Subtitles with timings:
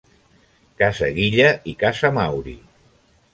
[0.81, 2.57] Casa Guilla i Casa Mauri.